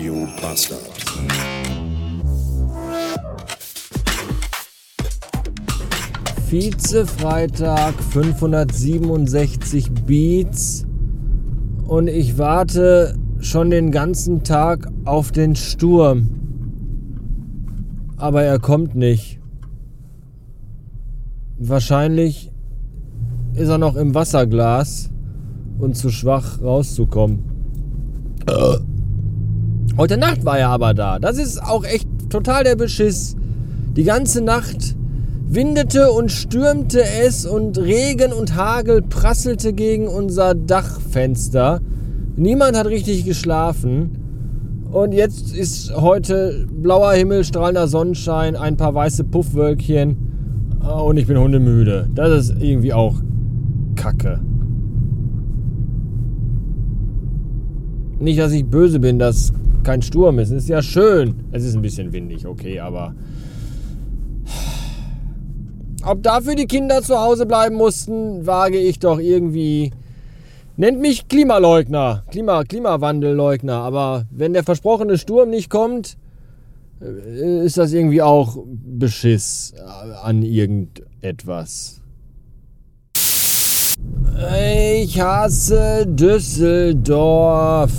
[0.00, 0.80] Radio Bastard.
[6.48, 10.86] Vize-Freitag 567 Beats
[11.86, 16.30] und ich warte schon den ganzen Tag auf den Sturm.
[18.16, 19.38] Aber er kommt nicht.
[21.58, 22.50] Wahrscheinlich
[23.52, 25.10] ist er noch im Wasserglas
[25.78, 27.44] und zu schwach rauszukommen.
[30.00, 31.18] Heute Nacht war er aber da.
[31.18, 33.36] Das ist auch echt total der Beschiss.
[33.94, 34.96] Die ganze Nacht
[35.46, 41.82] windete und stürmte es und Regen und Hagel prasselte gegen unser Dachfenster.
[42.34, 44.86] Niemand hat richtig geschlafen.
[44.90, 50.16] Und jetzt ist heute blauer Himmel, strahlender Sonnenschein, ein paar weiße Puffwölkchen
[51.04, 52.08] und ich bin hundemüde.
[52.14, 53.16] Das ist irgendwie auch
[53.96, 54.40] Kacke.
[58.18, 60.50] Nicht, dass ich böse bin, dass kein Sturm ist.
[60.50, 61.44] Es ist ja schön.
[61.52, 63.14] Es ist ein bisschen windig, okay, aber
[66.04, 69.92] ob dafür die Kinder zu Hause bleiben mussten, wage ich doch irgendwie.
[70.76, 76.16] Nennt mich Klimaleugner, Klima, Klimawandelleugner, aber wenn der versprochene Sturm nicht kommt,
[77.02, 79.74] äh, ist das irgendwie auch Beschiss
[80.22, 82.00] an irgendetwas.
[85.02, 87.90] Ich hasse Düsseldorf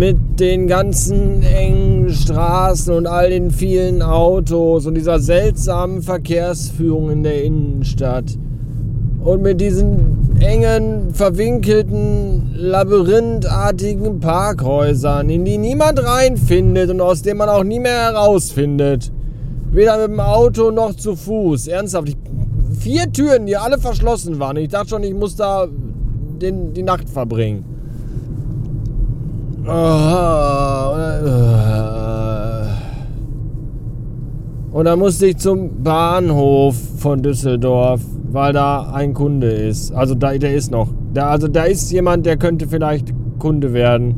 [0.00, 7.22] mit den ganzen engen Straßen und all den vielen Autos und dieser seltsamen Verkehrsführung in
[7.22, 8.24] der Innenstadt.
[9.22, 17.50] Und mit diesen engen, verwinkelten, labyrinthartigen Parkhäusern, in die niemand reinfindet und aus denen man
[17.50, 19.12] auch nie mehr herausfindet.
[19.70, 21.68] Weder mit dem Auto noch zu Fuß.
[21.68, 22.16] Ernsthaft, ich,
[22.78, 24.56] vier Türen, die alle verschlossen waren.
[24.56, 25.68] Ich dachte schon, ich muss da
[26.40, 27.69] den, die Nacht verbringen.
[34.72, 38.00] Und dann musste ich zum Bahnhof von Düsseldorf,
[38.30, 39.92] weil da ein Kunde ist.
[39.92, 40.88] Also da, der ist noch.
[41.12, 44.16] Da, also da ist jemand, der könnte vielleicht Kunde werden.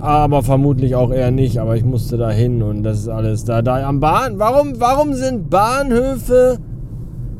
[0.00, 1.58] Aber vermutlich auch eher nicht.
[1.58, 3.62] Aber ich musste da hin und das ist alles da.
[3.62, 4.38] Da am Bahn.
[4.38, 6.58] Warum, warum sind Bahnhöfe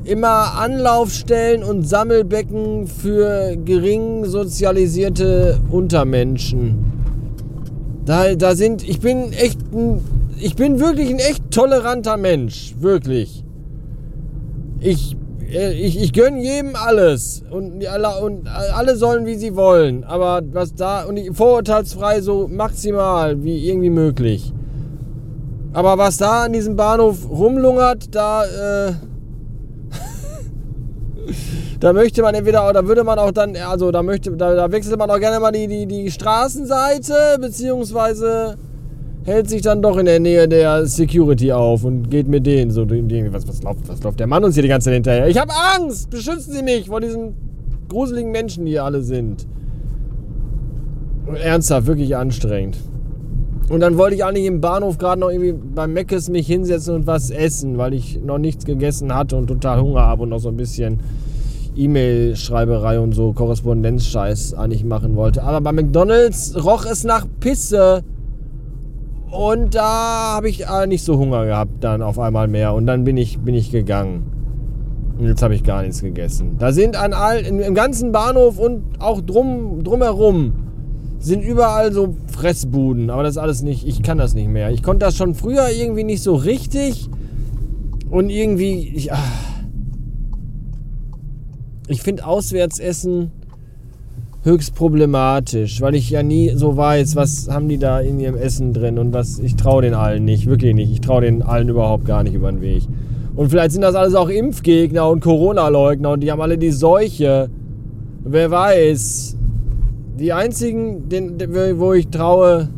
[0.04, 6.91] immer Anlaufstellen und Sammelbecken für gering sozialisierte Untermenschen?
[8.04, 10.00] Da, da sind, ich bin echt ein,
[10.38, 13.44] ich bin wirklich ein echt toleranter Mensch, wirklich.
[14.80, 15.16] Ich,
[15.52, 20.02] äh, ich, ich gönne jedem alles und alle, und alle sollen, wie sie wollen.
[20.02, 24.52] Aber was da, und vorurteilsfrei so maximal wie irgendwie möglich.
[25.72, 28.92] Aber was da an diesem Bahnhof rumlungert, da, äh,
[31.82, 34.96] da möchte man entweder, oder würde man auch dann, also da möchte, da, da wechselt
[34.96, 38.56] man auch gerne mal die, die, die Straßenseite, beziehungsweise
[39.24, 42.88] hält sich dann doch in der Nähe der Security auf und geht mit denen so,
[42.88, 45.26] was, was, läuft, was läuft der Mann uns hier die ganze Zeit hinterher?
[45.26, 46.08] Ich habe Angst!
[46.08, 47.34] Beschützen Sie mich vor diesen
[47.88, 49.48] gruseligen Menschen, die hier alle sind.
[51.34, 52.78] Ernsthaft, wirklich anstrengend.
[53.70, 57.08] Und dann wollte ich eigentlich im Bahnhof gerade noch irgendwie beim Meckes mich hinsetzen und
[57.08, 60.48] was essen, weil ich noch nichts gegessen hatte und total Hunger habe und noch so
[60.48, 61.00] ein bisschen
[61.76, 65.42] E-Mail-Schreiberei und so Korrespondenzscheiß eigentlich machen wollte.
[65.42, 68.02] Aber bei McDonalds roch es nach Pisse.
[69.30, 72.74] Und da habe ich äh, nicht so Hunger gehabt dann auf einmal mehr.
[72.74, 74.24] Und dann bin ich, bin ich gegangen.
[75.18, 76.56] Und jetzt habe ich gar nichts gegessen.
[76.58, 80.52] Da sind an all, im ganzen Bahnhof und auch drum, drumherum
[81.18, 83.08] sind überall so Fressbuden.
[83.08, 84.70] Aber das ist alles nicht, ich kann das nicht mehr.
[84.70, 87.08] Ich konnte das schon früher irgendwie nicht so richtig.
[88.10, 89.51] Und irgendwie, ich, ach,
[91.92, 93.30] ich finde Auswärtsessen
[94.44, 98.72] höchst problematisch, weil ich ja nie so weiß, was haben die da in ihrem Essen
[98.72, 100.90] drin und was ich traue den allen nicht, wirklich nicht.
[100.90, 102.82] Ich traue den allen überhaupt gar nicht über den Weg.
[103.36, 107.48] Und vielleicht sind das alles auch Impfgegner und Corona-Leugner und die haben alle die Seuche.
[108.24, 109.36] Wer weiß.
[110.18, 111.38] Die einzigen, den,
[111.78, 112.68] wo ich traue,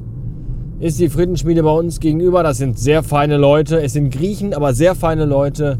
[0.80, 2.42] ist die Frittenschmiede bei uns gegenüber.
[2.42, 3.82] Das sind sehr feine Leute.
[3.82, 5.78] Es sind Griechen, aber sehr feine Leute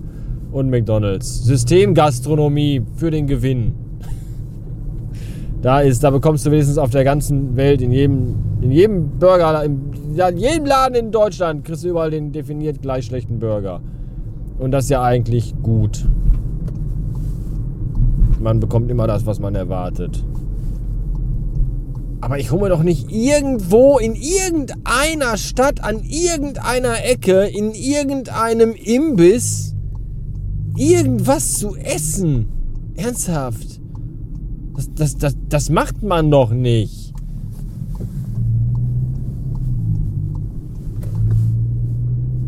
[0.54, 1.44] und McDonalds.
[1.44, 3.74] Systemgastronomie für den Gewinn.
[5.60, 9.64] Da ist, da bekommst du wenigstens auf der ganzen Welt, in jedem, in jedem Burger,
[9.64, 13.80] in, in jedem Laden in Deutschland kriegst du überall den definiert gleich schlechten Burger.
[14.58, 16.06] Und das ist ja eigentlich gut.
[18.40, 20.22] Man bekommt immer das, was man erwartet.
[22.20, 28.72] Aber ich hole mir doch nicht irgendwo in irgendeiner Stadt, an irgendeiner Ecke, in irgendeinem
[28.72, 29.73] Imbiss
[30.76, 32.46] irgendwas zu essen.
[32.96, 33.80] Ernsthaft.
[34.74, 37.12] Das, das, das, das macht man doch nicht.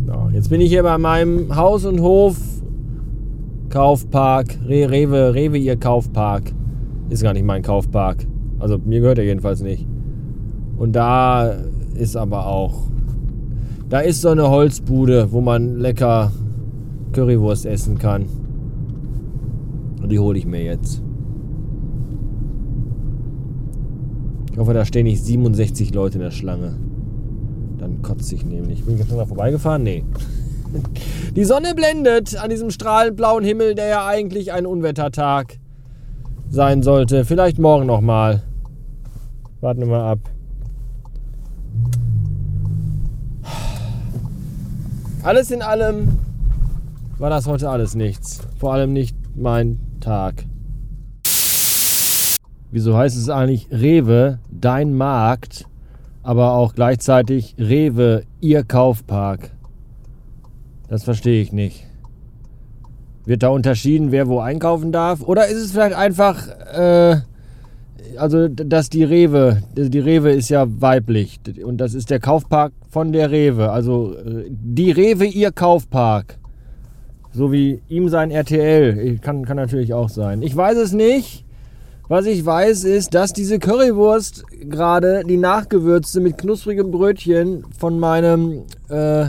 [0.07, 2.37] So, jetzt bin ich hier bei meinem Haus und Hof.
[3.69, 4.59] Kaufpark.
[4.67, 6.53] Re Rewe, Rewe, ihr Kaufpark.
[7.09, 8.27] Ist gar nicht mein Kaufpark.
[8.59, 9.87] Also mir gehört er jedenfalls nicht.
[10.77, 11.55] Und da
[11.95, 12.89] ist aber auch.
[13.89, 16.33] Da ist so eine Holzbude, wo man lecker
[17.17, 18.27] Currywurst essen kann.
[20.03, 21.03] Und die hole ich mir jetzt.
[24.53, 26.77] Ich hoffe, da stehen nicht 67 Leute in der Schlange.
[27.79, 28.85] Dann kotze ich nämlich.
[28.85, 29.83] Bin ich jetzt mal vorbeigefahren?
[29.83, 30.05] Nee.
[31.37, 35.59] Die Sonne blendet an diesem strahlend blauen Himmel, der ja eigentlich ein Unwettertag
[36.51, 37.25] sein sollte.
[37.25, 38.43] Vielleicht morgen nochmal.
[39.63, 40.19] Warten wir mal ab.
[45.23, 46.26] Alles in allem
[47.19, 48.41] war das heute alles nichts.
[48.59, 50.45] Vor allem nicht mein Tag.
[52.71, 55.67] Wieso heißt es eigentlich Rewe, dein Markt,
[56.23, 59.51] aber auch gleichzeitig Rewe, ihr Kaufpark?
[60.89, 61.87] Das verstehe ich nicht.
[63.25, 65.23] Wird da unterschieden, wer wo einkaufen darf?
[65.23, 67.17] Oder ist es vielleicht einfach, äh,
[68.19, 73.13] also dass die Rewe, die Rewe ist ja weiblich und das ist der Kaufpark von
[73.13, 73.71] der Rewe.
[73.71, 76.39] Also äh, die Rewe, ihr Kaufpark.
[77.37, 79.19] So wie ihm sein RTL.
[79.19, 80.41] Kann, kann natürlich auch sein.
[80.41, 81.45] Ich weiß es nicht.
[82.09, 88.63] Was ich weiß ist, dass diese Currywurst gerade, die nachgewürzte mit knusprigem Brötchen von meinem
[88.89, 89.27] äh,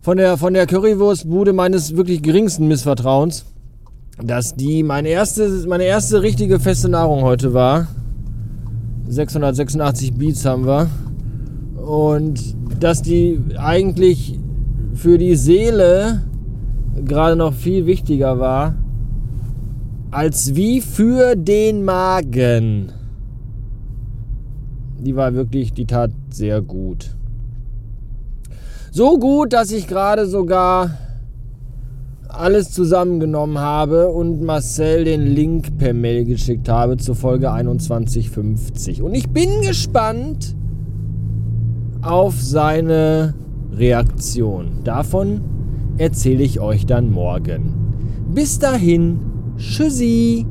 [0.00, 3.44] von der, von der Currywurstbude meines wirklich geringsten Missvertrauens,
[4.22, 7.88] dass die meine erste, meine erste richtige feste Nahrung heute war.
[9.08, 10.88] 686 Beats haben wir.
[11.84, 14.38] Und dass die eigentlich
[14.94, 16.27] für die Seele
[17.04, 18.74] gerade noch viel wichtiger war,
[20.10, 22.92] als wie für den Magen.
[25.00, 27.14] Die war wirklich, die tat sehr gut.
[28.90, 30.90] So gut, dass ich gerade sogar
[32.28, 39.02] alles zusammengenommen habe und Marcel den Link per Mail geschickt habe zur Folge 2150.
[39.02, 40.54] Und ich bin gespannt
[42.02, 43.34] auf seine
[43.72, 44.80] Reaktion.
[44.84, 45.40] Davon
[45.98, 47.74] erzähle ich euch dann morgen.
[48.34, 49.20] Bis dahin,
[49.56, 50.46] tschüssi!